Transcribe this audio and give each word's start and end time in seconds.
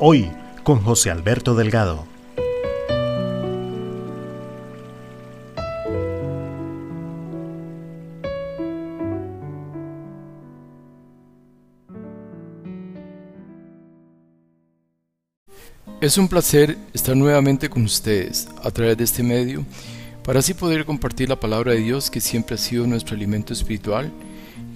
Hoy 0.00 0.30
con 0.62 0.80
José 0.84 1.10
Alberto 1.10 1.56
Delgado. 1.56 2.06
Es 16.00 16.16
un 16.16 16.28
placer 16.28 16.78
estar 16.94 17.16
nuevamente 17.16 17.68
con 17.68 17.82
ustedes 17.82 18.46
a 18.62 18.70
través 18.70 18.96
de 18.96 19.02
este 19.02 19.24
medio 19.24 19.66
para 20.22 20.38
así 20.38 20.54
poder 20.54 20.84
compartir 20.84 21.28
la 21.28 21.40
palabra 21.40 21.72
de 21.72 21.80
Dios 21.80 22.08
que 22.08 22.20
siempre 22.20 22.54
ha 22.54 22.58
sido 22.58 22.86
nuestro 22.86 23.16
alimento 23.16 23.52
espiritual 23.52 24.12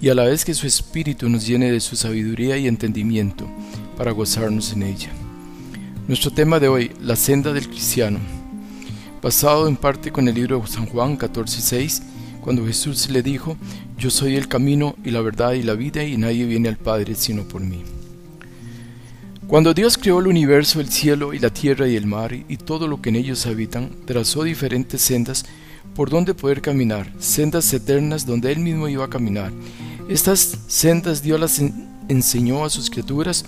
y 0.01 0.09
a 0.09 0.15
la 0.15 0.25
vez 0.25 0.43
que 0.43 0.53
su 0.53 0.67
espíritu 0.67 1.29
nos 1.29 1.47
llene 1.47 1.71
de 1.71 1.79
su 1.79 1.95
sabiduría 1.95 2.57
y 2.57 2.67
entendimiento 2.67 3.47
para 3.97 4.11
gozarnos 4.11 4.73
en 4.73 4.83
ella. 4.83 5.09
Nuestro 6.07 6.31
tema 6.31 6.59
de 6.59 6.67
hoy, 6.67 6.91
la 7.01 7.15
senda 7.15 7.53
del 7.53 7.69
cristiano, 7.69 8.19
basado 9.21 9.67
en 9.67 9.77
parte 9.77 10.11
con 10.11 10.27
el 10.27 10.35
libro 10.35 10.59
de 10.59 10.67
San 10.67 10.85
Juan 10.85 11.17
14:6, 11.17 12.01
cuando 12.41 12.65
Jesús 12.65 13.09
le 13.09 13.23
dijo, 13.23 13.55
yo 13.97 14.09
soy 14.09 14.35
el 14.35 14.49
camino 14.49 14.95
y 15.05 15.11
la 15.11 15.21
verdad 15.21 15.53
y 15.53 15.63
la 15.63 15.75
vida 15.75 16.03
y 16.03 16.17
nadie 16.17 16.45
viene 16.45 16.67
al 16.67 16.77
Padre 16.77 17.15
sino 17.15 17.43
por 17.43 17.61
mí. 17.61 17.83
Cuando 19.47 19.73
Dios 19.73 19.97
creó 19.97 20.19
el 20.19 20.27
universo, 20.27 20.81
el 20.81 20.89
cielo 20.89 21.33
y 21.33 21.39
la 21.39 21.51
tierra 21.51 21.87
y 21.87 21.95
el 21.95 22.05
mar 22.05 22.33
y 22.33 22.57
todo 22.57 22.87
lo 22.87 23.01
que 23.01 23.09
en 23.09 23.15
ellos 23.15 23.45
habitan, 23.45 23.91
trazó 24.05 24.43
diferentes 24.43 25.01
sendas 25.01 25.45
por 25.95 26.09
donde 26.09 26.33
poder 26.33 26.61
caminar, 26.61 27.11
sendas 27.19 27.71
eternas 27.73 28.25
donde 28.25 28.51
Él 28.51 28.59
mismo 28.59 28.89
iba 28.89 29.05
a 29.05 29.09
caminar. 29.09 29.53
Estas 30.09 30.57
sendas 30.67 31.21
Dios 31.21 31.39
las 31.39 31.61
enseñó 32.09 32.65
a 32.65 32.69
sus 32.69 32.89
criaturas 32.89 33.45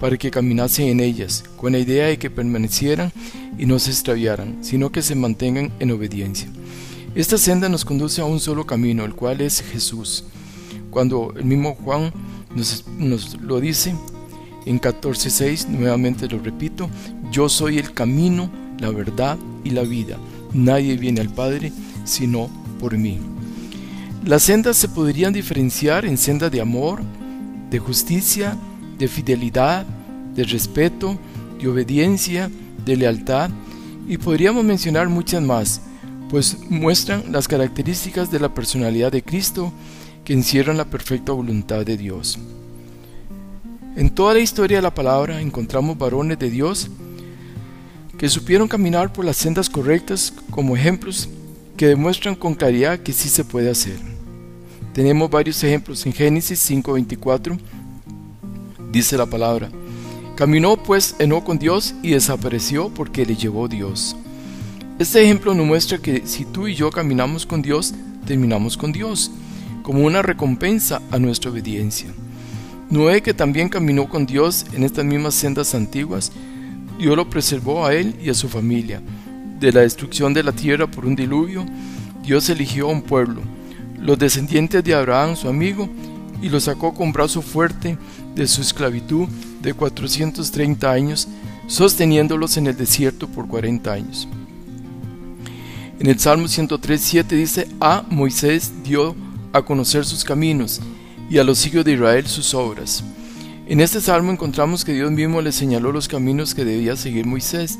para 0.00 0.16
que 0.16 0.30
caminasen 0.30 0.88
en 0.88 1.00
ellas, 1.00 1.44
con 1.56 1.72
la 1.72 1.78
idea 1.78 2.06
de 2.06 2.18
que 2.18 2.30
permanecieran 2.30 3.12
y 3.58 3.66
no 3.66 3.78
se 3.78 3.90
extraviaran, 3.90 4.58
sino 4.62 4.90
que 4.90 5.02
se 5.02 5.14
mantengan 5.14 5.72
en 5.78 5.90
obediencia. 5.90 6.48
Esta 7.14 7.38
senda 7.38 7.68
nos 7.68 7.84
conduce 7.84 8.20
a 8.20 8.24
un 8.24 8.40
solo 8.40 8.66
camino, 8.66 9.04
el 9.04 9.14
cual 9.14 9.40
es 9.40 9.62
Jesús. 9.62 10.24
Cuando 10.90 11.32
el 11.36 11.44
mismo 11.44 11.74
Juan 11.74 12.12
nos, 12.54 12.84
lo 13.40 13.60
dice, 13.60 13.94
en 14.66 14.80
14.6, 14.80 15.68
nuevamente 15.68 16.28
lo 16.28 16.38
repito, 16.38 16.90
yo 17.30 17.48
soy 17.48 17.78
el 17.78 17.92
camino, 17.92 18.50
la 18.78 18.90
verdad 18.90 19.38
y 19.62 19.70
la 19.70 19.82
vida. 19.82 20.18
Nadie 20.52 20.96
viene 20.96 21.20
al 21.20 21.30
Padre 21.30 21.72
sino 22.04 22.48
por 22.78 22.96
mí. 22.98 23.18
Las 24.24 24.44
sendas 24.44 24.76
se 24.76 24.88
podrían 24.88 25.32
diferenciar 25.32 26.04
en 26.04 26.16
senda 26.16 26.50
de 26.50 26.60
amor, 26.60 27.02
de 27.70 27.78
justicia, 27.78 28.56
de 28.98 29.08
fidelidad, 29.08 29.86
de 30.34 30.44
respeto, 30.44 31.18
de 31.60 31.68
obediencia, 31.68 32.50
de 32.84 32.96
lealtad 32.96 33.50
y 34.06 34.18
podríamos 34.18 34.64
mencionar 34.64 35.08
muchas 35.08 35.42
más, 35.42 35.80
pues 36.28 36.58
muestran 36.68 37.32
las 37.32 37.48
características 37.48 38.30
de 38.30 38.40
la 38.40 38.52
personalidad 38.52 39.12
de 39.12 39.22
Cristo 39.22 39.72
que 40.24 40.32
encierran 40.32 40.76
la 40.76 40.84
perfecta 40.84 41.32
voluntad 41.32 41.84
de 41.84 41.96
Dios. 41.96 42.38
En 43.96 44.10
toda 44.10 44.34
la 44.34 44.40
historia 44.40 44.78
de 44.78 44.82
la 44.82 44.94
palabra 44.94 45.40
encontramos 45.40 45.96
varones 45.96 46.38
de 46.38 46.50
Dios 46.50 46.90
que 48.18 48.28
supieron 48.28 48.68
caminar 48.68 49.12
por 49.12 49.24
las 49.24 49.36
sendas 49.36 49.70
correctas 49.70 50.32
como 50.50 50.76
ejemplos 50.76 51.28
que 51.76 51.86
demuestran 51.86 52.34
con 52.34 52.54
claridad 52.54 52.98
que 53.00 53.12
sí 53.12 53.28
se 53.28 53.44
puede 53.44 53.70
hacer. 53.70 53.96
Tenemos 54.92 55.30
varios 55.30 55.62
ejemplos 55.64 56.06
en 56.06 56.12
Génesis 56.12 56.60
5:24. 56.60 57.58
Dice 58.94 59.18
la 59.18 59.26
palabra, 59.26 59.70
caminó 60.36 60.76
pues 60.76 61.16
Eno 61.18 61.42
con 61.42 61.58
Dios 61.58 61.96
y 62.04 62.10
desapareció 62.10 62.90
porque 62.90 63.26
le 63.26 63.34
llevó 63.34 63.66
Dios. 63.66 64.14
Este 65.00 65.20
ejemplo 65.20 65.52
nos 65.52 65.66
muestra 65.66 65.98
que 65.98 66.22
si 66.26 66.44
tú 66.44 66.68
y 66.68 66.76
yo 66.76 66.92
caminamos 66.92 67.44
con 67.44 67.60
Dios, 67.60 67.92
terminamos 68.24 68.76
con 68.76 68.92
Dios, 68.92 69.32
como 69.82 70.04
una 70.04 70.22
recompensa 70.22 71.02
a 71.10 71.18
nuestra 71.18 71.50
obediencia. 71.50 72.06
Noé, 72.88 73.20
que 73.20 73.34
también 73.34 73.68
caminó 73.68 74.08
con 74.08 74.26
Dios 74.26 74.64
en 74.74 74.84
estas 74.84 75.04
mismas 75.04 75.34
sendas 75.34 75.74
antiguas, 75.74 76.30
Dios 76.96 77.16
lo 77.16 77.28
preservó 77.28 77.84
a 77.84 77.94
él 77.94 78.14
y 78.22 78.30
a 78.30 78.34
su 78.34 78.48
familia. 78.48 79.02
De 79.58 79.72
la 79.72 79.80
destrucción 79.80 80.32
de 80.32 80.44
la 80.44 80.52
tierra 80.52 80.86
por 80.86 81.04
un 81.04 81.16
diluvio, 81.16 81.66
Dios 82.22 82.48
eligió 82.48 82.88
a 82.88 82.92
un 82.92 83.02
pueblo, 83.02 83.40
los 83.98 84.20
descendientes 84.20 84.84
de 84.84 84.94
Abraham, 84.94 85.34
su 85.34 85.48
amigo, 85.48 85.88
y 86.44 86.50
lo 86.50 86.60
sacó 86.60 86.92
con 86.92 87.10
brazo 87.10 87.40
fuerte 87.40 87.96
de 88.34 88.46
su 88.46 88.60
esclavitud 88.60 89.26
de 89.62 89.72
430 89.72 90.92
años, 90.92 91.26
sosteniéndolos 91.68 92.58
en 92.58 92.66
el 92.66 92.76
desierto 92.76 93.28
por 93.28 93.48
40 93.48 93.90
años. 93.90 94.28
En 95.98 96.06
el 96.06 96.18
Salmo 96.18 96.44
103.7 96.44 97.28
dice, 97.28 97.66
a 97.80 98.04
Moisés 98.10 98.74
dio 98.84 99.16
a 99.54 99.62
conocer 99.62 100.04
sus 100.04 100.22
caminos, 100.22 100.82
y 101.30 101.38
a 101.38 101.44
los 101.44 101.64
hijos 101.64 101.82
de 101.82 101.92
Israel 101.92 102.26
sus 102.26 102.52
obras. 102.52 103.02
En 103.66 103.80
este 103.80 104.02
salmo 104.02 104.30
encontramos 104.30 104.84
que 104.84 104.92
Dios 104.92 105.10
mismo 105.10 105.40
le 105.40 105.50
señaló 105.50 105.92
los 105.92 106.08
caminos 106.08 106.54
que 106.54 106.66
debía 106.66 106.94
seguir 106.94 107.24
Moisés, 107.24 107.78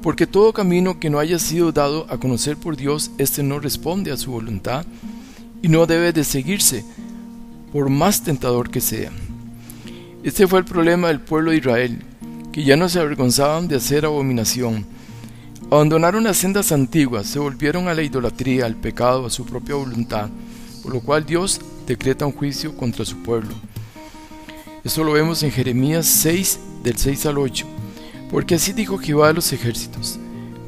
porque 0.00 0.26
todo 0.26 0.54
camino 0.54 0.98
que 0.98 1.10
no 1.10 1.18
haya 1.18 1.38
sido 1.38 1.72
dado 1.72 2.06
a 2.08 2.16
conocer 2.16 2.56
por 2.56 2.74
Dios, 2.74 3.10
éste 3.18 3.42
no 3.42 3.60
responde 3.60 4.12
a 4.12 4.16
su 4.16 4.30
voluntad 4.30 4.86
y 5.60 5.68
no 5.68 5.84
debe 5.84 6.14
de 6.14 6.24
seguirse, 6.24 6.86
por 7.72 7.88
más 7.88 8.22
tentador 8.22 8.70
que 8.70 8.80
sea. 8.80 9.10
Este 10.22 10.46
fue 10.46 10.60
el 10.60 10.64
problema 10.64 11.08
del 11.08 11.20
pueblo 11.20 11.50
de 11.50 11.56
Israel, 11.56 11.98
que 12.52 12.62
ya 12.62 12.76
no 12.76 12.88
se 12.88 13.00
avergonzaban 13.00 13.66
de 13.66 13.76
hacer 13.76 14.04
abominación. 14.04 14.84
Abandonaron 15.70 16.24
las 16.24 16.36
sendas 16.36 16.70
antiguas, 16.70 17.26
se 17.26 17.38
volvieron 17.38 17.88
a 17.88 17.94
la 17.94 18.02
idolatría, 18.02 18.66
al 18.66 18.76
pecado, 18.76 19.26
a 19.26 19.30
su 19.30 19.46
propia 19.46 19.74
voluntad, 19.74 20.28
por 20.82 20.92
lo 20.92 21.00
cual 21.00 21.24
Dios 21.24 21.60
decreta 21.86 22.26
un 22.26 22.32
juicio 22.32 22.76
contra 22.76 23.04
su 23.04 23.22
pueblo. 23.22 23.54
Esto 24.84 25.02
lo 25.02 25.12
vemos 25.12 25.42
en 25.42 25.50
Jeremías 25.50 26.06
6, 26.06 26.60
del 26.82 26.98
6 26.98 27.26
al 27.26 27.38
8. 27.38 27.66
Porque 28.30 28.56
así 28.56 28.72
dijo 28.72 28.98
Jehová 28.98 29.28
de 29.28 29.34
los 29.34 29.52
ejércitos, 29.52 30.18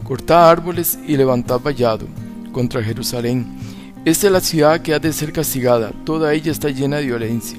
cortad 0.04 0.50
árboles 0.50 0.98
y 1.06 1.16
levantad 1.16 1.60
vallado 1.60 2.06
contra 2.52 2.82
Jerusalén. 2.82 3.63
Esta 4.04 4.26
es 4.26 4.32
la 4.34 4.40
ciudad 4.40 4.82
que 4.82 4.92
ha 4.92 4.98
de 4.98 5.14
ser 5.14 5.32
castigada, 5.32 5.90
toda 6.04 6.34
ella 6.34 6.52
está 6.52 6.68
llena 6.68 6.98
de 6.98 7.06
violencia. 7.06 7.58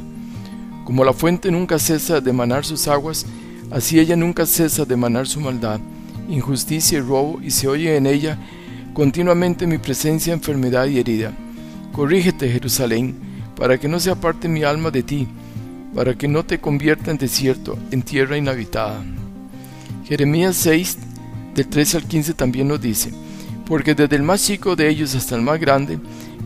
Como 0.83 1.03
la 1.03 1.11
fuente 1.11 1.49
nunca 1.49 1.79
cesa 1.79 2.21
de 2.21 2.33
manar 2.33 2.63
sus 2.63 2.87
aguas, 2.87 3.25
así 3.71 3.99
ella 3.99 4.15
nunca 4.15 4.45
cesa 4.45 4.85
de 4.85 4.95
manar 4.95 5.25
su 5.25 5.39
maldad, 5.39 5.79
injusticia 6.29 6.99
y 6.99 7.01
robo, 7.01 7.39
y 7.41 7.49
se 7.49 7.67
oye 7.67 7.97
en 7.97 8.05
ella 8.05 8.37
continuamente 8.93 9.65
mi 9.65 9.79
presencia, 9.79 10.33
enfermedad 10.33 10.85
y 10.85 10.99
herida. 10.99 11.33
Corrígete, 11.91 12.47
Jerusalén, 12.51 13.15
para 13.55 13.79
que 13.79 13.87
no 13.87 13.99
se 13.99 14.11
aparte 14.11 14.47
mi 14.47 14.61
alma 14.61 14.91
de 14.91 15.01
ti, 15.01 15.27
para 15.95 16.15
que 16.15 16.27
no 16.27 16.45
te 16.45 16.59
convierta 16.59 17.09
en 17.09 17.17
desierto, 17.17 17.75
en 17.89 18.03
tierra 18.03 18.37
inhabitada. 18.37 19.03
Jeremías 20.03 20.55
6, 20.57 20.97
del 21.55 21.67
13 21.67 21.97
al 21.97 22.03
15 22.03 22.33
también 22.35 22.67
nos 22.67 22.79
dice, 22.79 23.11
porque 23.65 23.95
desde 23.95 24.15
el 24.15 24.21
más 24.21 24.45
chico 24.45 24.75
de 24.75 24.87
ellos 24.87 25.15
hasta 25.15 25.35
el 25.35 25.41
más 25.41 25.59
grande, 25.59 25.97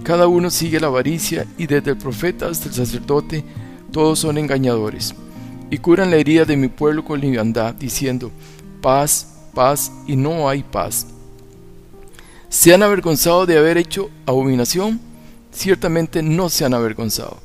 cada 0.04 0.28
uno 0.28 0.50
sigue 0.50 0.80
la 0.80 0.88
avaricia, 0.88 1.46
y 1.58 1.68
desde 1.68 1.92
el 1.92 1.98
profeta 1.98 2.48
hasta 2.48 2.70
el 2.70 2.74
sacerdote, 2.74 3.44
todos 3.92 4.20
son 4.20 4.38
engañadores, 4.38 5.14
y 5.70 5.78
curan 5.78 6.10
la 6.12 6.18
herida 6.18 6.46
de 6.46 6.58
mi 6.58 6.68
pueblo 6.68 7.04
con 7.04 7.22
liviandad, 7.22 7.74
diciendo, 7.76 8.32
paz, 8.82 9.28
paz, 9.54 9.92
y 10.08 10.16
no 10.16 10.50
hay 10.50 10.64
paz. 10.64 11.08
¿Se 12.50 12.74
han 12.74 12.84
avergonzado 12.84 13.46
de 13.46 13.58
haber 13.58 13.78
hecho 13.78 14.10
abominación? 14.26 15.10
ciertamente 15.52 16.22
no 16.22 16.50
se 16.50 16.66
han 16.66 16.74
avergonzado, 16.74 17.38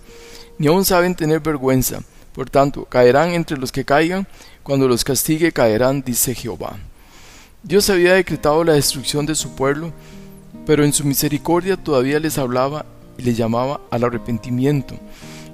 ni 0.58 0.66
aún 0.66 0.84
saben 0.84 1.14
tener 1.14 1.40
vergüenza. 1.40 2.00
Por 2.32 2.50
tanto, 2.50 2.84
caerán 2.84 3.30
entre 3.30 3.56
los 3.56 3.70
que 3.70 3.84
caigan, 3.84 4.26
cuando 4.62 4.88
los 4.88 5.04
castigue 5.04 5.52
caerán, 5.52 6.02
dice 6.02 6.34
Jehová. 6.34 6.76
Dios 7.62 7.88
había 7.90 8.14
decretado 8.14 8.64
la 8.64 8.72
destrucción 8.72 9.24
de 9.24 9.34
su 9.34 9.54
pueblo, 9.54 9.92
pero 10.66 10.84
en 10.84 10.92
su 10.92 11.04
misericordia 11.04 11.76
todavía 11.76 12.20
les 12.20 12.38
hablaba 12.38 12.86
y 13.18 13.22
les 13.22 13.36
llamaba 13.36 13.80
al 13.90 14.04
arrepentimiento, 14.04 14.96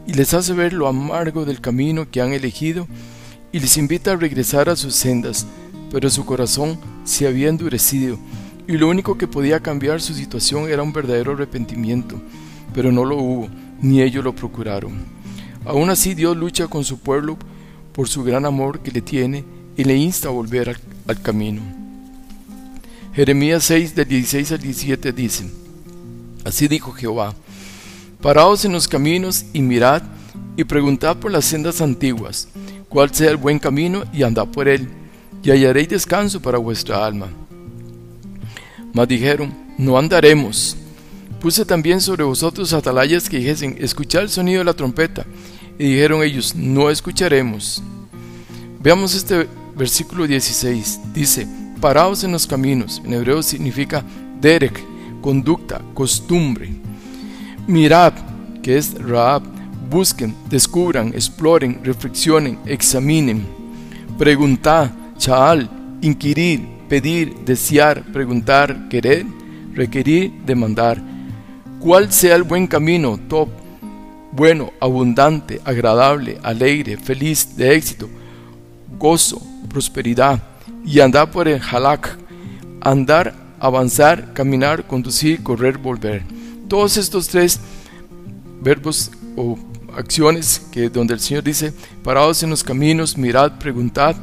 y 0.07 0.15
les 0.15 0.35
hace 0.35 0.53
ver 0.55 0.73
lo 0.73 0.87
amargo 0.87 1.45
del 1.45 1.61
camino 1.61 2.11
que 2.11 2.21
han 2.21 2.33
elegido 2.33 2.87
y 3.53 3.61
les 3.61 3.77
invita 3.77 4.13
a 4.13 4.17
regresar 4.17 4.69
a 4.69 4.77
sus 4.77 4.95
sendas, 4.95 5.47
pero 5.91 6.09
su 6.11 6.25
corazón 6.25 6.79
se 7.05 7.27
había 7.27 7.49
endurecido 7.49 8.19
y 8.71 8.79
lo 8.79 8.89
único 8.89 9.19
que 9.19 9.27
podía 9.27 9.59
cambiar 9.59 10.01
su 10.01 10.15
situación 10.15 10.71
era 10.71 10.85
un 10.85 10.93
verdadero 10.93 11.33
arrepentimiento, 11.33 12.21
pero 12.73 12.93
no 12.93 13.05
lo 13.05 13.17
hubo, 13.17 13.49
ni 13.83 14.01
ellos 14.01 14.23
lo 14.23 14.33
procuraron. 14.33 14.93
Aún 15.65 15.91
así 15.91 16.15
Dios 16.15 16.37
lucha 16.37 16.69
con 16.69 16.85
su 16.85 17.01
pueblo 17.01 17.37
por 17.93 18.09
su 18.09 18.23
gran 18.23 18.47
amor 18.47 18.79
que 18.81 18.93
le 18.93 19.03
tiene 19.03 19.45
y 19.77 19.83
le 19.83 19.97
insta 19.97 20.29
a 20.29 20.31
volver 20.31 20.77
al, 21.09 21.21
camino. 21.21 21.63
Jeremías 23.15 23.65
6 23.65 23.95
del 23.95 24.09
16 24.09 24.53
al 24.53 24.61
17 24.61 25.13
dice, 25.13 25.51
Así 26.45 26.69
dijo 26.69 26.93
Jehová, 26.93 27.35
Paraos 28.23 28.65
en 28.65 28.73
los 28.73 28.87
caminos 28.87 29.47
y 29.53 29.63
mirad 29.63 30.03
y 30.57 30.65
preguntad 30.65 31.17
por 31.17 31.33
las 31.33 31.45
sendas 31.45 31.81
antiguas, 31.81 32.49
cuál 32.89 33.13
sea 33.13 33.31
el 33.31 33.37
buen 33.37 33.59
camino 33.59 34.05
y 34.13 34.23
andad 34.23 34.47
por 34.47 34.69
él, 34.69 34.89
y 35.43 35.51
hallaréis 35.51 35.89
descanso 35.89 36.41
para 36.41 36.59
vuestra 36.59 37.05
alma. 37.05 37.29
Mas 38.93 39.09
dijeron, 39.09 39.53
no 39.79 39.99
andaremos. 39.99 40.77
Puse 41.41 41.65
también 41.65 42.01
sobre 42.01 42.25
vosotros 42.25 42.73
atalayas 42.73 43.29
que 43.29 43.39
dijesen, 43.39 43.77
escuchad 43.81 44.23
el 44.23 44.29
sonido 44.29 44.59
de 44.59 44.65
la 44.67 44.75
trompeta. 44.75 45.25
Y 45.79 45.95
dijeron 45.95 46.23
ellos, 46.23 46.55
no 46.55 46.91
escucharemos. 46.91 47.83
Veamos 48.81 49.15
este 49.15 49.49
versículo 49.75 50.27
16. 50.27 51.01
Dice, 51.15 51.47
paraos 51.81 52.23
en 52.25 52.33
los 52.33 52.47
caminos. 52.47 53.01
En 53.05 53.15
hebreo 53.15 53.43
significa 53.43 54.05
derek, 54.41 54.81
conducta, 55.21 55.81
costumbre. 55.95 56.71
Mirad, 57.67 58.13
que 58.63 58.77
es 58.77 58.95
Raab, 58.95 59.43
busquen, 59.91 60.35
descubran, 60.49 61.09
exploren, 61.09 61.81
reflexionen, 61.83 62.59
examinen. 62.67 63.47
Preguntad, 64.19 64.91
chaal, 65.19 65.69
inquirir, 66.01 66.67
pedir, 66.89 67.35
desear, 67.45 68.03
preguntar, 68.13 68.89
querer, 68.89 69.25
requerir, 69.75 70.33
demandar. 70.45 71.03
¿Cuál 71.79 72.13
sea 72.13 72.37
el 72.37 72.43
buen 72.43 72.67
camino, 72.67 73.19
top, 73.29 73.49
bueno, 74.33 74.73
abundante, 74.81 75.61
agradable, 75.65 76.39
alegre, 76.43 76.97
feliz, 76.97 77.57
de 77.57 77.75
éxito, 77.75 78.09
gozo, 78.99 79.41
prosperidad? 79.69 80.50
Y 80.85 81.01
andar 81.01 81.31
por 81.31 81.49
el 81.49 81.61
halak, 81.61 82.17
andar, 82.81 83.35
avanzar, 83.59 84.33
caminar, 84.33 84.87
conducir, 84.87 85.43
correr, 85.43 85.79
volver. 85.79 86.23
Todos 86.69 86.97
estos 86.97 87.29
tres 87.29 87.61
verbos 88.63 89.11
o 89.37 89.59
acciones 89.97 90.63
que 90.73 90.89
donde 90.89 91.15
el 91.15 91.21
Señor 91.21 91.45
dice, 91.45 91.73
parados 92.03 92.43
en 92.43 92.51
los 92.51 92.65
caminos, 92.65 93.17
mirad, 93.17 93.59
preguntad, 93.59 94.17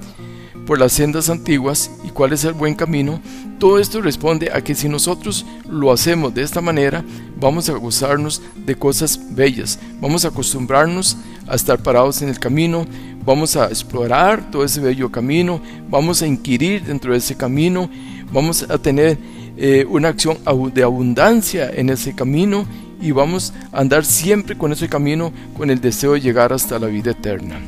por 0.65 0.79
las 0.79 0.91
sendas 0.91 1.29
antiguas 1.29 1.89
y 2.03 2.09
cuál 2.09 2.33
es 2.33 2.44
el 2.44 2.53
buen 2.53 2.75
camino, 2.75 3.21
todo 3.57 3.79
esto 3.79 4.01
responde 4.01 4.51
a 4.53 4.61
que 4.61 4.75
si 4.75 4.89
nosotros 4.89 5.45
lo 5.67 5.91
hacemos 5.91 6.33
de 6.33 6.44
esta 6.44 6.61
manera, 6.61 7.03
vamos 7.39 7.69
a 7.69 7.73
gozarnos 7.73 8.41
de 8.65 8.75
cosas 8.75 9.19
bellas, 9.33 9.79
vamos 10.01 10.25
a 10.25 10.27
acostumbrarnos 10.27 11.17
a 11.47 11.55
estar 11.55 11.81
parados 11.81 12.21
en 12.21 12.29
el 12.29 12.39
camino, 12.39 12.85
vamos 13.27 13.57
a 13.57 13.65
explorar 13.65 14.50
todo 14.50 14.63
ese 14.63 14.79
bello 14.79 15.12
camino, 15.12 15.62
vamos 15.89 16.21
a 16.21 16.27
inquirir 16.27 16.85
dentro 16.85 17.12
de 17.12 17.18
ese 17.18 17.35
camino, 17.35 17.89
vamos 18.31 18.65
a 18.69 18.77
tener 18.77 19.18
eh, 19.57 19.85
una 19.89 20.07
acción 20.07 20.38
de 20.74 20.81
abundancia 20.81 21.69
en 21.69 21.89
ese 21.89 22.15
camino 22.15 22.65
y 23.01 23.12
vamos 23.12 23.53
a 23.74 23.81
andar 23.81 24.06
siempre 24.06 24.57
con 24.57 24.71
ese 24.71 24.88
camino 24.88 25.33
con 25.57 25.69
el 25.69 25.81
deseo 25.81 26.13
de 26.13 26.21
llegar 26.21 26.53
hasta 26.53 26.79
la 26.79 26.88
vida 26.88 27.12
eterna. 27.12 27.59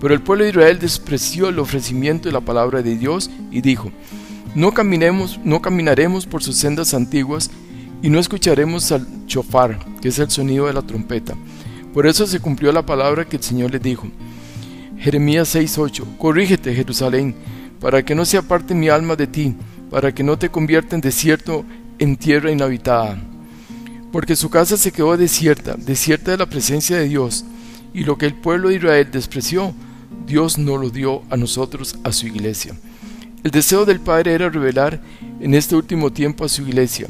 Pero 0.00 0.12
el 0.12 0.22
pueblo 0.22 0.42
de 0.42 0.50
Israel 0.50 0.80
despreció 0.80 1.50
el 1.50 1.60
ofrecimiento 1.60 2.28
de 2.28 2.32
la 2.32 2.40
palabra 2.40 2.82
de 2.82 2.96
Dios 2.96 3.30
y 3.52 3.60
dijo, 3.60 3.92
no 4.56 4.72
caminemos, 4.72 5.38
no 5.44 5.62
caminaremos 5.62 6.26
por 6.26 6.42
sus 6.42 6.56
sendas 6.56 6.94
antiguas 6.94 7.48
y 8.02 8.10
no 8.10 8.18
escucharemos 8.18 8.90
al 8.90 9.06
chofar, 9.28 9.78
que 10.02 10.08
es 10.08 10.18
el 10.18 10.32
sonido 10.32 10.66
de 10.66 10.72
la 10.72 10.82
trompeta. 10.82 11.36
Por 11.94 12.08
eso 12.08 12.26
se 12.26 12.40
cumplió 12.40 12.72
la 12.72 12.84
palabra 12.84 13.24
que 13.24 13.36
el 13.36 13.42
Señor 13.44 13.70
les 13.70 13.82
dijo. 13.82 14.08
Jeremías 15.00 15.54
6:8 15.54 16.18
Corrígete, 16.18 16.74
Jerusalén, 16.74 17.34
para 17.80 18.04
que 18.04 18.14
no 18.14 18.26
se 18.26 18.36
aparte 18.36 18.74
mi 18.74 18.90
alma 18.90 19.16
de 19.16 19.26
ti, 19.26 19.54
para 19.90 20.14
que 20.14 20.22
no 20.22 20.38
te 20.38 20.50
convierta 20.50 20.94
en 20.94 21.00
desierto, 21.00 21.64
en 21.98 22.16
tierra 22.16 22.52
inhabitada. 22.52 23.18
Porque 24.12 24.36
su 24.36 24.50
casa 24.50 24.76
se 24.76 24.92
quedó 24.92 25.16
desierta, 25.16 25.74
desierta 25.76 26.32
de 26.32 26.36
la 26.36 26.46
presencia 26.46 26.98
de 26.98 27.08
Dios, 27.08 27.46
y 27.94 28.04
lo 28.04 28.18
que 28.18 28.26
el 28.26 28.34
pueblo 28.34 28.68
de 28.68 28.76
Israel 28.76 29.08
despreció, 29.10 29.72
Dios 30.26 30.58
no 30.58 30.76
lo 30.76 30.90
dio 30.90 31.22
a 31.30 31.36
nosotros, 31.36 31.98
a 32.04 32.12
su 32.12 32.26
iglesia. 32.26 32.74
El 33.42 33.50
deseo 33.52 33.86
del 33.86 34.00
Padre 34.00 34.34
era 34.34 34.50
revelar 34.50 35.00
en 35.40 35.54
este 35.54 35.76
último 35.76 36.12
tiempo 36.12 36.44
a 36.44 36.48
su 36.48 36.62
iglesia. 36.62 37.08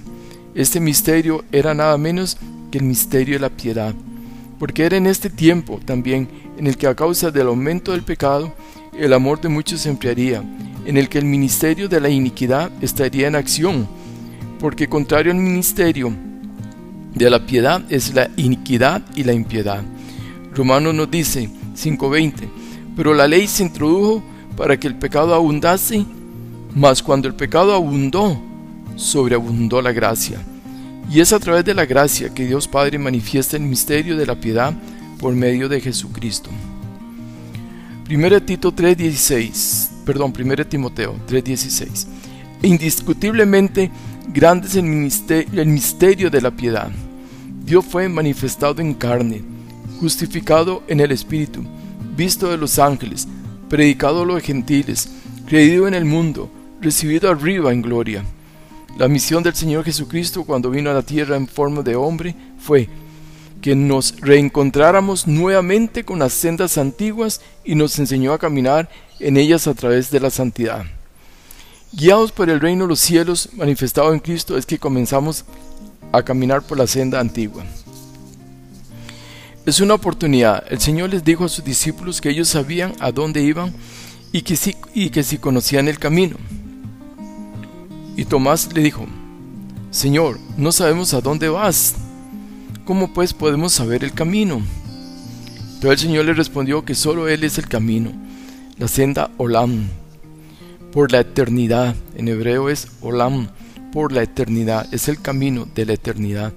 Este 0.54 0.78
misterio 0.78 1.44
era 1.50 1.74
nada 1.74 1.98
menos 1.98 2.38
que 2.70 2.78
el 2.78 2.84
misterio 2.84 3.34
de 3.34 3.40
la 3.40 3.50
piedad, 3.50 3.94
porque 4.60 4.84
era 4.84 4.98
en 4.98 5.06
este 5.06 5.30
tiempo 5.30 5.80
también 5.82 6.28
en 6.58 6.66
el 6.66 6.76
que 6.76 6.86
a 6.86 6.94
causa 6.94 7.30
del 7.30 7.46
aumento 7.46 7.92
del 7.92 8.02
pecado, 8.02 8.54
el 8.92 9.14
amor 9.14 9.40
de 9.40 9.48
muchos 9.48 9.80
se 9.80 9.88
enfriaría, 9.88 10.44
en 10.84 10.98
el 10.98 11.08
que 11.08 11.16
el 11.16 11.24
ministerio 11.24 11.88
de 11.88 11.98
la 11.98 12.10
iniquidad 12.10 12.70
estaría 12.82 13.26
en 13.26 13.36
acción, 13.36 13.88
porque 14.60 14.86
contrario 14.86 15.32
al 15.32 15.38
ministerio 15.38 16.12
de 17.14 17.30
la 17.30 17.46
piedad 17.46 17.82
es 17.88 18.12
la 18.12 18.30
iniquidad 18.36 19.02
y 19.16 19.24
la 19.24 19.32
impiedad. 19.32 19.82
Romanos 20.54 20.94
nos 20.94 21.10
dice 21.10 21.48
5:20, 21.74 22.46
pero 22.94 23.14
la 23.14 23.26
ley 23.26 23.46
se 23.46 23.62
introdujo 23.62 24.22
para 24.58 24.78
que 24.78 24.88
el 24.88 24.96
pecado 24.96 25.34
abundase, 25.34 26.04
mas 26.74 27.02
cuando 27.02 27.28
el 27.28 27.34
pecado 27.34 27.72
abundó, 27.72 28.38
sobreabundó 28.94 29.80
la 29.80 29.92
gracia. 29.92 30.38
Y 31.08 31.20
es 31.20 31.32
a 31.32 31.38
través 31.38 31.64
de 31.64 31.74
la 31.74 31.86
gracia 31.86 32.34
que 32.34 32.46
Dios 32.46 32.68
Padre 32.68 32.98
manifiesta 32.98 33.56
el 33.56 33.62
misterio 33.62 34.16
de 34.16 34.26
la 34.26 34.34
piedad 34.34 34.74
por 35.18 35.34
medio 35.34 35.68
de 35.68 35.80
Jesucristo. 35.80 36.50
1 38.08 38.42
Tito 38.42 38.72
3:16, 38.72 39.90
perdón, 40.04 40.32
1 40.32 40.66
Timoteo 40.66 41.14
3:16. 41.28 42.06
Indiscutiblemente 42.62 43.90
grande 44.32 44.66
es 44.66 44.76
el 44.76 44.84
misterio, 44.84 45.62
el 45.62 45.68
misterio 45.68 46.30
de 46.30 46.40
la 46.40 46.50
piedad. 46.50 46.90
Dios 47.64 47.84
fue 47.84 48.08
manifestado 48.08 48.82
en 48.82 48.94
carne, 48.94 49.42
justificado 50.00 50.82
en 50.88 50.98
el 50.98 51.12
Espíritu, 51.12 51.62
visto 52.16 52.50
de 52.50 52.56
los 52.56 52.78
ángeles, 52.78 53.28
predicado 53.68 54.22
a 54.22 54.26
los 54.26 54.42
gentiles, 54.42 55.08
creído 55.46 55.86
en 55.86 55.94
el 55.94 56.04
mundo, 56.04 56.50
recibido 56.80 57.30
arriba 57.30 57.72
en 57.72 57.82
gloria. 57.82 58.24
La 58.98 59.08
misión 59.08 59.42
del 59.42 59.54
Señor 59.54 59.84
Jesucristo 59.84 60.44
cuando 60.44 60.70
vino 60.70 60.90
a 60.90 60.94
la 60.94 61.02
tierra 61.02 61.36
en 61.36 61.48
forma 61.48 61.82
de 61.82 61.96
hombre 61.96 62.34
fue 62.58 62.88
que 63.60 63.74
nos 63.74 64.20
reencontráramos 64.20 65.26
nuevamente 65.26 66.04
con 66.04 66.18
las 66.18 66.32
sendas 66.32 66.78
antiguas 66.78 67.40
y 67.64 67.74
nos 67.74 67.98
enseñó 67.98 68.32
a 68.32 68.38
caminar 68.38 68.88
en 69.18 69.36
ellas 69.36 69.66
a 69.66 69.74
través 69.74 70.10
de 70.10 70.20
la 70.20 70.30
santidad. 70.30 70.84
Guiados 71.92 72.32
por 72.32 72.48
el 72.48 72.60
reino 72.60 72.84
de 72.84 72.88
los 72.88 73.00
cielos 73.00 73.48
manifestado 73.54 74.12
en 74.12 74.20
Cristo 74.20 74.56
es 74.56 74.64
que 74.64 74.78
comenzamos 74.78 75.44
a 76.12 76.22
caminar 76.22 76.62
por 76.62 76.78
la 76.78 76.86
senda 76.86 77.20
antigua. 77.20 77.64
Es 79.66 79.80
una 79.80 79.94
oportunidad. 79.94 80.64
El 80.70 80.80
Señor 80.80 81.10
les 81.10 81.22
dijo 81.22 81.44
a 81.44 81.48
sus 81.48 81.64
discípulos 81.64 82.20
que 82.20 82.30
ellos 82.30 82.48
sabían 82.48 82.94
a 82.98 83.12
dónde 83.12 83.42
iban 83.42 83.72
y 84.32 84.42
que 84.42 84.56
si, 84.56 84.74
y 84.94 85.10
que 85.10 85.22
conocían 85.38 85.88
el 85.88 85.98
camino. 85.98 86.36
Y 88.20 88.26
Tomás 88.26 88.70
le 88.74 88.82
dijo, 88.82 89.06
Señor, 89.90 90.38
no 90.58 90.72
sabemos 90.72 91.14
a 91.14 91.22
dónde 91.22 91.48
vas. 91.48 91.94
¿Cómo 92.84 93.14
pues 93.14 93.32
podemos 93.32 93.72
saber 93.72 94.04
el 94.04 94.12
camino? 94.12 94.60
Pero 95.80 95.90
el 95.90 95.98
Señor 95.98 96.26
le 96.26 96.34
respondió 96.34 96.84
que 96.84 96.94
solo 96.94 97.28
Él 97.28 97.44
es 97.44 97.56
el 97.56 97.66
camino, 97.66 98.12
la 98.76 98.88
senda 98.88 99.30
Olam, 99.38 99.88
por 100.92 101.10
la 101.10 101.20
eternidad. 101.20 101.94
En 102.14 102.28
hebreo 102.28 102.68
es 102.68 102.88
Olam, 103.00 103.48
por 103.90 104.12
la 104.12 104.22
eternidad, 104.22 104.86
es 104.92 105.08
el 105.08 105.22
camino 105.22 105.66
de 105.74 105.86
la 105.86 105.94
eternidad 105.94 106.52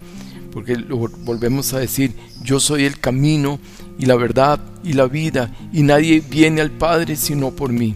porque 0.51 0.75
volvemos 0.75 1.74
a 1.74 1.79
decir, 1.79 2.13
yo 2.43 2.60
soy 2.60 2.84
el 2.84 3.00
camino 3.00 3.60
y 3.98 4.05
la 4.05 4.15
verdad 4.15 4.60
y 4.84 4.93
la 4.93 5.08
vida, 5.08 5.51
y 5.72 5.82
nadie 5.82 6.20
viene 6.20 6.62
al 6.62 6.72
Padre 6.72 7.15
sino 7.15 7.51
por 7.51 7.72
mí. 7.72 7.96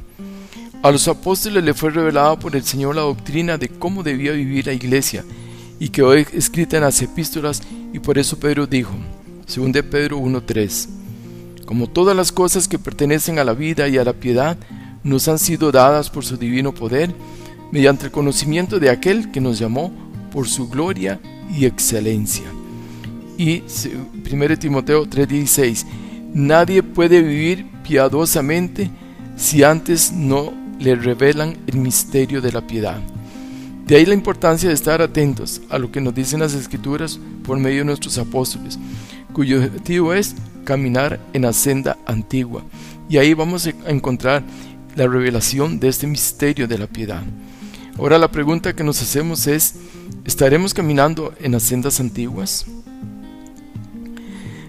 A 0.83 0.91
los 0.91 1.07
apóstoles 1.07 1.63
le 1.63 1.73
fue 1.73 1.89
revelada 1.89 2.37
por 2.37 2.55
el 2.55 2.63
Señor 2.63 2.95
la 2.95 3.01
doctrina 3.01 3.57
de 3.57 3.67
cómo 3.67 4.03
debía 4.03 4.31
vivir 4.33 4.67
la 4.67 4.73
iglesia, 4.73 5.25
y 5.79 5.89
quedó 5.89 6.13
escrita 6.13 6.77
en 6.77 6.83
las 6.83 7.01
epístolas, 7.01 7.61
y 7.93 7.99
por 7.99 8.17
eso 8.17 8.39
Pedro 8.39 8.67
dijo, 8.67 8.93
según 9.47 9.71
de 9.71 9.83
Pedro 9.83 10.19
1.3, 10.19 10.87
como 11.65 11.87
todas 11.87 12.15
las 12.15 12.31
cosas 12.31 12.67
que 12.67 12.79
pertenecen 12.79 13.39
a 13.39 13.43
la 13.43 13.53
vida 13.53 13.87
y 13.87 13.97
a 13.97 14.03
la 14.03 14.13
piedad, 14.13 14.57
nos 15.03 15.27
han 15.27 15.39
sido 15.39 15.71
dadas 15.71 16.09
por 16.09 16.23
su 16.23 16.37
divino 16.37 16.73
poder, 16.73 17.13
mediante 17.71 18.05
el 18.05 18.11
conocimiento 18.11 18.79
de 18.79 18.89
aquel 18.89 19.31
que 19.31 19.41
nos 19.41 19.59
llamó 19.59 19.91
por 20.31 20.47
su 20.47 20.69
gloria 20.69 21.19
y 21.53 21.65
excelencia. 21.65 22.45
Y 23.37 23.63
1 24.29 24.57
Timoteo 24.59 25.05
3:16, 25.05 25.85
nadie 26.33 26.83
puede 26.83 27.21
vivir 27.21 27.65
piadosamente 27.83 28.89
si 29.35 29.63
antes 29.63 30.11
no 30.11 30.66
le 30.79 30.95
revelan 30.95 31.57
el 31.67 31.77
misterio 31.77 32.41
de 32.41 32.51
la 32.51 32.65
piedad. 32.65 32.99
De 33.85 33.95
ahí 33.95 34.05
la 34.05 34.13
importancia 34.13 34.67
de 34.67 34.75
estar 34.75 35.01
atentos 35.01 35.61
a 35.69 35.77
lo 35.79 35.91
que 35.91 36.01
nos 36.01 36.13
dicen 36.13 36.41
las 36.41 36.53
escrituras 36.53 37.19
por 37.43 37.57
medio 37.57 37.79
de 37.79 37.85
nuestros 37.85 38.17
apóstoles, 38.17 38.77
cuyo 39.31 39.57
objetivo 39.57 40.13
es 40.13 40.35
caminar 40.65 41.19
en 41.31 41.43
la 41.43 41.53
senda 41.53 41.97
antigua. 42.05 42.63
Y 43.09 43.17
ahí 43.17 43.33
vamos 43.33 43.65
a 43.65 43.89
encontrar 43.89 44.43
la 44.95 45.07
revelación 45.07 45.79
de 45.79 45.87
este 45.87 46.05
misterio 46.05 46.67
de 46.67 46.77
la 46.77 46.87
piedad. 46.87 47.23
Ahora 47.97 48.17
la 48.17 48.29
pregunta 48.29 48.75
que 48.75 48.83
nos 48.83 49.01
hacemos 49.01 49.47
es, 49.47 49.75
¿estaremos 50.25 50.73
caminando 50.73 51.33
en 51.39 51.53
las 51.53 51.63
sendas 51.63 51.99
antiguas? 51.99 52.65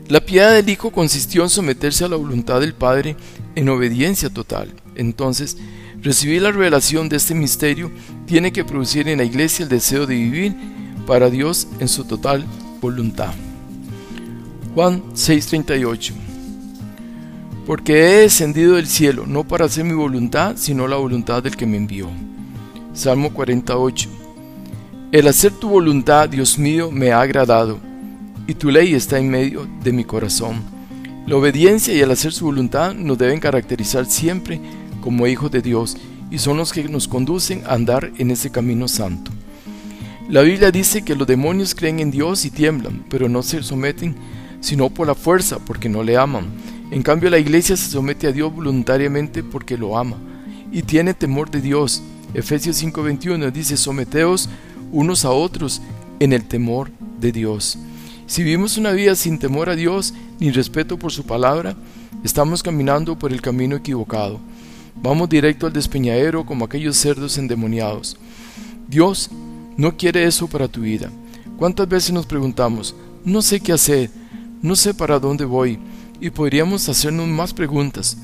La 0.09 0.21
piedad 0.21 0.55
del 0.55 0.69
Hijo 0.71 0.91
consistió 0.91 1.43
en 1.43 1.51
someterse 1.51 2.05
a 2.05 2.09
la 2.09 2.17
voluntad 2.17 2.61
del 2.61 2.73
Padre 2.73 3.17
en 3.55 3.69
obediencia 3.69 4.31
total. 4.31 4.73
Entonces, 4.95 5.59
recibir 6.03 6.43
la 6.43 6.53
revelación 6.53 7.09
de 7.09 7.17
este 7.17 7.35
misterio 7.35 7.91
tiene 8.27 8.53
que 8.53 8.65
producir 8.65 9.09
en 9.09 9.19
la 9.19 9.25
iglesia 9.25 9.65
el 9.65 9.69
deseo 9.69 10.07
de 10.07 10.15
vivir 10.15 10.55
para 11.07 11.31
Dios 11.31 11.69
en 11.81 11.89
su 11.89 12.05
total 12.05 12.45
voluntad. 12.81 13.33
Juan 14.75 15.03
6:38 15.15 16.13
Porque 17.67 17.93
he 17.95 18.17
descendido 18.21 18.77
del 18.77 18.87
cielo, 18.87 19.27
no 19.27 19.45
para 19.45 19.65
hacer 19.65 19.85
mi 19.85 19.95
voluntad, 19.95 20.57
sino 20.57 20.87
la 20.87 20.97
voluntad 20.97 21.43
del 21.43 21.57
que 21.57 21.67
me 21.67 21.77
envió. 21.77 22.09
Salmo 22.93 23.33
48 23.33 24.09
El 25.13 25.27
hacer 25.27 25.53
tu 25.53 25.69
voluntad, 25.69 26.29
Dios 26.29 26.59
mío, 26.59 26.91
me 26.91 27.13
ha 27.13 27.21
agradado, 27.21 27.79
y 28.47 28.55
tu 28.55 28.71
ley 28.71 28.95
está 28.95 29.19
en 29.19 29.31
medio 29.31 29.67
de 29.83 29.93
mi 29.93 30.05
corazón. 30.05 30.63
La 31.27 31.37
obediencia 31.37 31.93
y 31.95 32.01
el 32.01 32.11
hacer 32.11 32.33
su 32.33 32.47
voluntad 32.47 32.95
nos 32.95 33.19
deben 33.19 33.41
caracterizar 33.41 34.07
siempre 34.07 34.61
como 35.09 35.27
hijos 35.27 35.51
de 35.51 35.63
Dios 35.63 35.97
y 36.31 36.37
son 36.37 36.59
los 36.59 36.71
que 36.71 36.87
nos 36.87 37.09
conducen 37.09 37.63
a 37.67 37.73
andar 37.73 38.13
en 38.19 38.31
ese 38.31 38.51
camino 38.51 38.89
santo. 38.89 39.31
La 40.29 40.43
Biblia 40.43 40.71
dice 40.71 41.01
que 41.01 41.15
los 41.15 41.27
demonios 41.27 41.75
creen 41.75 41.99
en 42.01 42.11
Dios 42.11 42.45
y 42.45 42.51
tiemblan, 42.51 43.07
pero 43.09 43.27
no 43.27 43.43
se 43.43 43.63
someten 43.63 44.15
sino 44.61 44.91
por 44.91 45.07
la 45.07 45.15
fuerza, 45.15 45.61
porque 45.61 45.89
no 45.89 46.03
le 46.03 46.19
aman. 46.19 46.45
En 46.91 47.03
cambio 47.03 47.31
la 47.31 47.39
iglesia 47.39 47.75
se 47.75 47.91
somete 47.91 48.27
a 48.27 48.33
Dios 48.33 48.55
voluntariamente 48.55 49.43
porque 49.43 49.79
lo 49.79 49.97
ama 49.97 50.19
y 50.71 50.83
tiene 50.83 51.15
temor 51.15 51.51
de 51.51 51.63
Dios. 51.63 52.03
Efesios 52.35 52.77
5:21 52.77 53.51
dice, 53.51 53.79
someteos 53.79 54.51
unos 54.93 55.25
a 55.25 55.31
otros 55.31 55.81
en 56.21 56.35
el 56.35 56.45
temor 56.45 56.91
de 57.19 57.33
Dios. 57.33 57.79
Si 58.27 58.43
vivimos 58.43 58.77
una 58.77 58.91
vida 58.91 59.15
sin 59.15 59.39
temor 59.39 59.71
a 59.71 59.75
Dios 59.75 60.13
ni 60.39 60.51
respeto 60.51 60.99
por 60.99 61.13
su 61.13 61.25
palabra, 61.25 61.77
estamos 62.25 62.63
caminando 62.63 63.19
por 63.19 63.33
el 63.33 63.41
camino 63.41 63.75
equivocado. 63.75 64.39
Vamos 64.95 65.29
directo 65.29 65.67
al 65.67 65.73
despeñadero 65.73 66.45
como 66.45 66.65
aquellos 66.65 66.97
cerdos 66.97 67.39
endemoniados. 67.39 68.17
Dios 68.89 69.31
no 69.77 69.97
quiere 69.97 70.25
eso 70.25 70.49
para 70.49 70.69
tu 70.69 70.81
vida. 70.81 71.11
¿Cuántas 71.57 71.89
veces 71.89 72.13
nos 72.13 72.27
preguntamos, 72.27 72.95
no 73.25 73.43
sé 73.43 73.61
qué 73.61 73.73
hacer, 73.73 74.11
no 74.63 74.75
sé 74.77 74.95
para 74.95 75.19
dónde 75.19 75.45
voy? 75.45 75.79
Y 76.21 76.31
podríamos 76.31 76.89
hacernos 76.89 77.29
más 77.29 77.53
preguntas, 77.53 78.17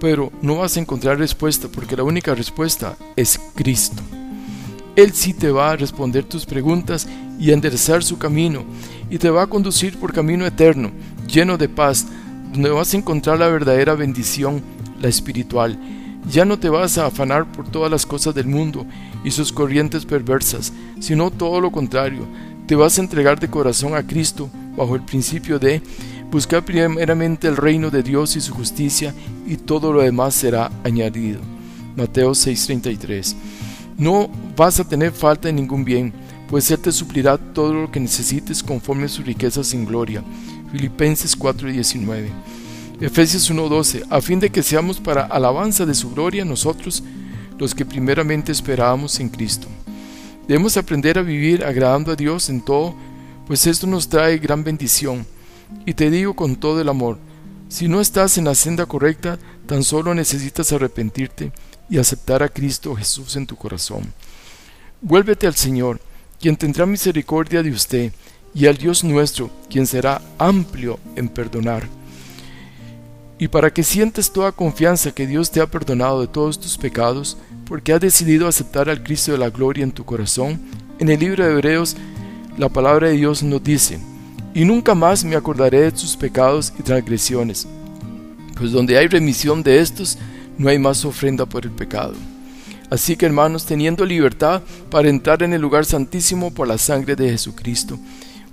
pero 0.00 0.30
no 0.42 0.56
vas 0.58 0.76
a 0.76 0.80
encontrar 0.80 1.18
respuesta 1.18 1.68
porque 1.68 1.96
la 1.96 2.04
única 2.04 2.34
respuesta 2.34 2.96
es 3.16 3.40
Cristo. 3.54 4.02
Él 4.94 5.12
sí 5.12 5.32
te 5.32 5.50
va 5.50 5.70
a 5.70 5.76
responder 5.76 6.24
tus 6.24 6.44
preguntas 6.44 7.08
y 7.38 7.50
a 7.50 7.54
enderezar 7.54 8.04
su 8.04 8.18
camino 8.18 8.64
y 9.10 9.18
te 9.18 9.30
va 9.30 9.42
a 9.42 9.46
conducir 9.46 9.98
por 9.98 10.12
camino 10.12 10.46
eterno, 10.46 10.90
lleno 11.26 11.56
de 11.56 11.68
paz, 11.68 12.06
donde 12.52 12.70
vas 12.70 12.92
a 12.92 12.96
encontrar 12.98 13.38
la 13.38 13.48
verdadera 13.48 13.94
bendición, 13.94 14.62
la 15.00 15.08
espiritual 15.08 15.78
ya 16.30 16.44
no 16.44 16.58
te 16.58 16.68
vas 16.68 16.98
a 16.98 17.06
afanar 17.06 17.50
por 17.50 17.68
todas 17.68 17.90
las 17.90 18.06
cosas 18.06 18.34
del 18.34 18.46
mundo 18.46 18.86
y 19.24 19.30
sus 19.30 19.52
corrientes 19.52 20.06
perversas, 20.06 20.72
sino 21.00 21.30
todo 21.30 21.60
lo 21.60 21.72
contrario, 21.72 22.26
te 22.66 22.74
vas 22.74 22.98
a 22.98 23.02
entregar 23.02 23.40
de 23.40 23.48
corazón 23.48 23.94
a 23.94 24.06
Cristo 24.06 24.48
bajo 24.76 24.94
el 24.94 25.02
principio 25.02 25.58
de 25.58 25.82
buscar 26.30 26.64
primeramente 26.64 27.46
el 27.48 27.56
reino 27.56 27.90
de 27.90 28.02
Dios 28.02 28.36
y 28.36 28.40
su 28.40 28.54
justicia 28.54 29.14
y 29.46 29.56
todo 29.56 29.92
lo 29.92 30.00
demás 30.00 30.34
será 30.34 30.70
añadido. 30.84 31.40
Mateo 31.96 32.30
6:33. 32.32 33.34
No 33.98 34.30
vas 34.56 34.80
a 34.80 34.88
tener 34.88 35.12
falta 35.12 35.48
de 35.48 35.52
ningún 35.52 35.84
bien, 35.84 36.12
pues 36.48 36.70
Él 36.70 36.78
te 36.78 36.92
suplirá 36.92 37.36
todo 37.36 37.74
lo 37.74 37.90
que 37.90 38.00
necesites 38.00 38.62
conforme 38.62 39.04
a 39.04 39.08
sus 39.08 39.26
riquezas 39.26 39.74
en 39.74 39.84
gloria. 39.84 40.24
Filipenses 40.70 41.38
4:19. 41.38 42.30
Efesios 43.02 43.50
1:12, 43.50 44.04
a 44.10 44.20
fin 44.20 44.38
de 44.38 44.50
que 44.50 44.62
seamos 44.62 45.00
para 45.00 45.24
alabanza 45.24 45.84
de 45.84 45.92
su 45.92 46.12
gloria 46.12 46.44
nosotros, 46.44 47.02
los 47.58 47.74
que 47.74 47.84
primeramente 47.84 48.52
esperábamos 48.52 49.18
en 49.18 49.28
Cristo. 49.28 49.66
Debemos 50.46 50.76
aprender 50.76 51.18
a 51.18 51.22
vivir 51.22 51.64
agradando 51.64 52.12
a 52.12 52.16
Dios 52.16 52.48
en 52.48 52.60
todo, 52.60 52.94
pues 53.48 53.66
esto 53.66 53.88
nos 53.88 54.08
trae 54.08 54.38
gran 54.38 54.62
bendición. 54.62 55.26
Y 55.84 55.94
te 55.94 56.12
digo 56.12 56.36
con 56.36 56.54
todo 56.54 56.80
el 56.80 56.88
amor, 56.88 57.18
si 57.68 57.88
no 57.88 58.00
estás 58.00 58.38
en 58.38 58.44
la 58.44 58.54
senda 58.54 58.86
correcta, 58.86 59.36
tan 59.66 59.82
solo 59.82 60.14
necesitas 60.14 60.72
arrepentirte 60.72 61.50
y 61.90 61.98
aceptar 61.98 62.44
a 62.44 62.50
Cristo 62.50 62.94
Jesús 62.94 63.34
en 63.34 63.48
tu 63.48 63.56
corazón. 63.56 64.12
Vuélvete 65.00 65.48
al 65.48 65.56
Señor, 65.56 66.00
quien 66.38 66.56
tendrá 66.56 66.86
misericordia 66.86 67.64
de 67.64 67.72
usted, 67.72 68.12
y 68.54 68.66
al 68.66 68.76
Dios 68.76 69.02
nuestro, 69.02 69.50
quien 69.68 69.88
será 69.88 70.22
amplio 70.38 71.00
en 71.16 71.28
perdonar 71.28 71.88
y 73.38 73.48
para 73.48 73.72
que 73.72 73.82
sientas 73.82 74.32
toda 74.32 74.52
confianza 74.52 75.12
que 75.12 75.26
Dios 75.26 75.50
te 75.50 75.60
ha 75.60 75.66
perdonado 75.66 76.20
de 76.20 76.28
todos 76.28 76.60
tus 76.60 76.78
pecados, 76.78 77.36
porque 77.66 77.92
has 77.92 78.00
decidido 78.00 78.46
aceptar 78.46 78.88
al 78.88 79.02
Cristo 79.02 79.32
de 79.32 79.38
la 79.38 79.50
gloria 79.50 79.84
en 79.84 79.92
tu 79.92 80.04
corazón, 80.04 80.60
en 80.98 81.08
el 81.08 81.18
libro 81.18 81.44
de 81.44 81.52
Hebreos 81.52 81.96
la 82.58 82.68
palabra 82.68 83.08
de 83.08 83.16
Dios 83.16 83.42
nos 83.42 83.62
dice, 83.64 83.98
y 84.54 84.64
nunca 84.64 84.94
más 84.94 85.24
me 85.24 85.36
acordaré 85.36 85.80
de 85.80 85.92
tus 85.92 86.16
pecados 86.16 86.72
y 86.78 86.82
transgresiones, 86.82 87.66
pues 88.56 88.72
donde 88.72 88.98
hay 88.98 89.08
remisión 89.08 89.62
de 89.62 89.80
estos, 89.80 90.18
no 90.58 90.68
hay 90.68 90.78
más 90.78 91.04
ofrenda 91.04 91.46
por 91.46 91.64
el 91.64 91.72
pecado. 91.72 92.14
Así 92.90 93.16
que 93.16 93.24
hermanos, 93.24 93.64
teniendo 93.64 94.04
libertad 94.04 94.60
para 94.90 95.08
entrar 95.08 95.42
en 95.42 95.54
el 95.54 95.62
lugar 95.62 95.86
santísimo 95.86 96.52
por 96.52 96.68
la 96.68 96.76
sangre 96.76 97.16
de 97.16 97.30
Jesucristo, 97.30 97.98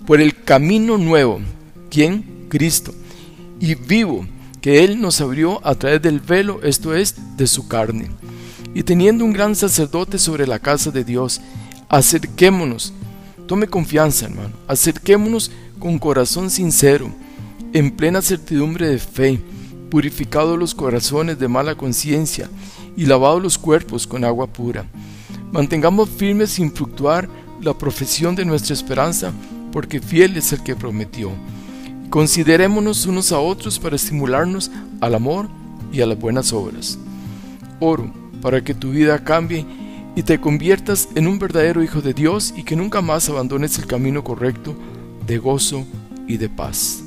por 0.07 0.21
el 0.21 0.43
camino 0.43 0.97
nuevo, 0.97 1.41
¿quién? 1.89 2.47
Cristo, 2.47 2.93
y 3.59 3.75
vivo, 3.75 4.25
que 4.61 4.83
Él 4.83 5.01
nos 5.01 5.21
abrió 5.21 5.65
a 5.65 5.75
través 5.75 6.01
del 6.01 6.19
velo, 6.19 6.59
esto 6.63 6.93
es, 6.93 7.15
de 7.37 7.47
su 7.47 7.67
carne. 7.67 8.09
Y 8.73 8.83
teniendo 8.83 9.25
un 9.25 9.33
gran 9.33 9.55
sacerdote 9.55 10.19
sobre 10.19 10.45
la 10.45 10.59
casa 10.59 10.91
de 10.91 11.03
Dios, 11.03 11.41
acerquémonos, 11.87 12.93
tome 13.47 13.67
confianza 13.67 14.25
hermano, 14.25 14.51
acerquémonos 14.67 15.51
con 15.79 15.97
corazón 15.97 16.49
sincero, 16.49 17.09
en 17.73 17.91
plena 17.91 18.21
certidumbre 18.21 18.87
de 18.87 18.99
fe, 18.99 19.41
purificados 19.89 20.57
los 20.57 20.75
corazones 20.75 21.39
de 21.39 21.47
mala 21.47 21.75
conciencia 21.75 22.49
y 22.95 23.05
lavados 23.05 23.41
los 23.41 23.57
cuerpos 23.57 24.05
con 24.05 24.23
agua 24.23 24.47
pura. 24.47 24.85
Mantengamos 25.51 26.09
firmes 26.09 26.51
sin 26.51 26.71
fluctuar 26.71 27.27
la 27.61 27.73
profesión 27.73 28.35
de 28.35 28.45
nuestra 28.45 28.73
esperanza, 28.73 29.31
porque 29.71 29.99
fiel 29.99 30.37
es 30.37 30.53
el 30.53 30.63
que 30.63 30.75
prometió. 30.75 31.31
Considerémonos 32.09 33.05
unos 33.05 33.31
a 33.31 33.39
otros 33.39 33.79
para 33.79 33.95
estimularnos 33.95 34.71
al 34.99 35.15
amor 35.15 35.47
y 35.91 36.01
a 36.01 36.05
las 36.05 36.19
buenas 36.19 36.53
obras. 36.53 36.97
Oro 37.79 38.11
para 38.41 38.63
que 38.63 38.73
tu 38.73 38.91
vida 38.91 39.23
cambie 39.23 39.65
y 40.15 40.23
te 40.23 40.39
conviertas 40.39 41.09
en 41.15 41.27
un 41.27 41.39
verdadero 41.39 41.83
hijo 41.83 42.01
de 42.01 42.13
Dios 42.13 42.53
y 42.55 42.63
que 42.63 42.75
nunca 42.75 43.01
más 43.01 43.29
abandones 43.29 43.77
el 43.77 43.85
camino 43.85 44.23
correcto 44.23 44.75
de 45.25 45.37
gozo 45.37 45.85
y 46.27 46.37
de 46.37 46.49
paz. 46.49 47.03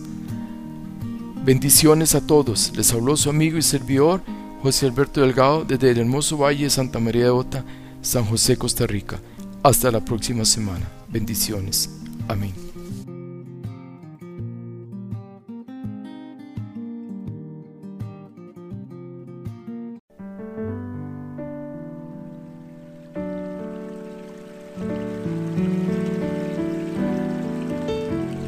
Bendiciones 1.45 2.15
a 2.15 2.25
todos. 2.25 2.73
Les 2.77 2.93
habló 2.93 3.17
su 3.17 3.29
amigo 3.29 3.59
y 3.59 3.63
servidor 3.63 4.23
José 4.63 4.87
Alberto 4.87 5.21
Delgado 5.21 5.65
desde 5.65 5.91
el 5.91 5.99
hermoso 5.99 6.39
Valle 6.39 6.65
de 6.65 6.71
Santa 6.71 7.01
María 7.01 7.25
de 7.25 7.31
Ota, 7.31 7.65
San 8.01 8.25
José, 8.25 8.57
Costa 8.57 8.87
Rica. 8.87 9.19
Hasta 9.65 9.91
la 9.91 10.05
próxima 10.05 10.45
semana. 10.45 10.89
Bendiciones. 11.09 11.91
Amén. 12.29 12.72